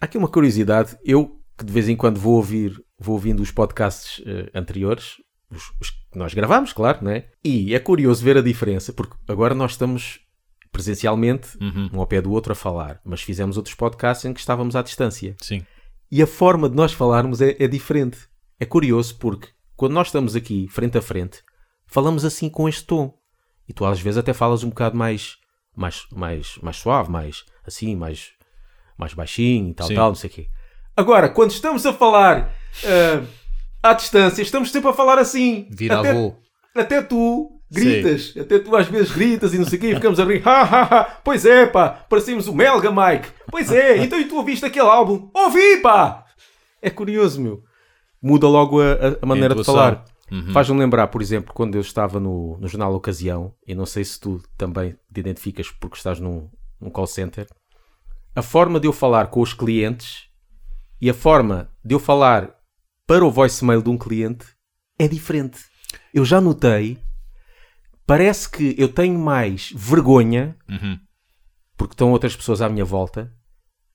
[0.00, 0.96] Há aqui uma curiosidade.
[1.04, 5.16] Eu, que de vez em quando vou ouvir, vou ouvindo os podcasts eh, anteriores,
[5.50, 7.24] os, os que nós gravamos, claro, né?
[7.44, 10.20] E é curioso ver a diferença, porque agora nós estamos
[10.70, 11.56] presencialmente,
[11.90, 14.82] um ao pé do outro a falar, mas fizemos outros podcasts em que estávamos à
[14.82, 15.34] distância.
[15.40, 15.64] Sim.
[16.10, 18.28] E a forma de nós falarmos é, é diferente.
[18.60, 21.42] É curioso porque quando nós estamos aqui frente a frente,
[21.86, 23.14] falamos assim com este tom.
[23.66, 25.38] E tu às vezes até falas um bocado mais,
[25.74, 28.32] mais, mais, mais suave, mais assim, mais,
[28.98, 29.94] mais baixinho e tal, Sim.
[29.94, 30.46] tal, não sei o quê.
[30.96, 32.52] Agora, quando estamos a falar
[32.84, 33.22] ah,
[33.82, 35.66] à distância, estamos sempre a falar assim.
[35.70, 36.34] Vira até, avô.
[36.74, 40.18] até tu gritas, até tu às vezes gritas e não sei o quê, e ficamos
[40.20, 40.40] a rir.
[40.46, 41.04] Ha, ha, ha.
[41.24, 43.28] Pois é, pá, parecemos o Melga, Mike.
[43.50, 45.28] Pois é, então e tu ouviste aquele álbum?
[45.34, 46.24] Ouvi, pá!
[46.80, 47.62] É curioso, meu.
[48.22, 49.74] Muda logo a, a- a maneira de intuação.
[49.74, 50.04] falar.
[50.30, 50.52] Uhum.
[50.52, 54.18] Faz-me lembrar, por exemplo, quando eu estava no, no jornal Ocasião, e não sei se
[54.18, 56.48] tu também te identificas porque estás num,
[56.80, 57.46] num call center,
[58.36, 60.28] a forma de eu falar com os clientes
[61.00, 62.54] e a forma de eu falar
[63.06, 64.46] para o voicemail de um cliente
[64.98, 65.58] é diferente.
[66.12, 66.98] Eu já notei,
[68.06, 70.98] parece que eu tenho mais vergonha, Uhum.
[71.76, 73.32] porque estão outras pessoas à minha volta,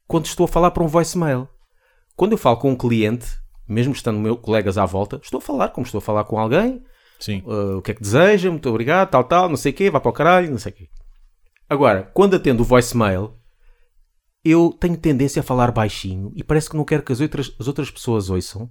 [0.08, 1.48] quando estou a falar para um voicemail.
[2.16, 3.28] Quando eu falo com um cliente,
[3.68, 6.84] mesmo estando meus colegas à volta, estou a falar como estou a falar com alguém,
[7.20, 7.44] Sim.
[7.46, 10.02] Uh, o que é que deseja, muito obrigado, tal, tal, não sei o quê, vai
[10.02, 10.90] para o caralho, não sei o quê.
[11.70, 13.38] Agora, quando atendo o voicemail,
[14.44, 17.68] eu tenho tendência a falar baixinho e parece que não quero que as outras, as
[17.68, 18.70] outras pessoas ouçam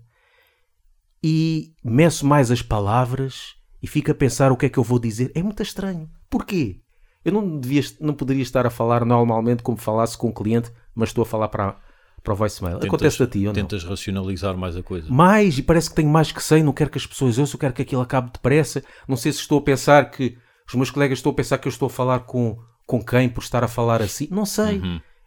[1.22, 4.98] e meço mais as palavras e fico a pensar o que é que eu vou
[4.98, 5.30] dizer.
[5.34, 6.08] É muito estranho.
[6.28, 6.80] Porquê?
[7.24, 11.10] Eu não, devia, não poderia estar a falar normalmente como falasse com um cliente, mas
[11.10, 11.76] estou a falar para,
[12.22, 12.78] para o voicemail.
[12.78, 13.52] Acontece a ti, ou não?
[13.52, 15.10] Tentas racionalizar mais a coisa.
[15.10, 17.74] mais e parece que tenho mais que sei, não quero que as pessoas ouçam, quero
[17.74, 18.82] que aquilo acabe depressa.
[19.06, 21.70] Não sei se estou a pensar que os meus colegas estão a pensar que eu
[21.70, 24.28] estou a falar com, com quem por estar a falar assim.
[24.30, 24.80] Não sei.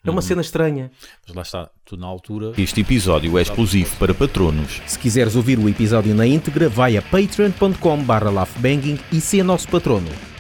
[0.06, 0.92] É uma cena estranha.
[1.26, 2.54] Mas lá está, tu na altura.
[2.58, 4.82] Este episódio é exclusivo para patronos.
[4.86, 10.33] Se quiseres ouvir o episódio na íntegra, vai a patreon.com/laughbanging e ser nosso patrono.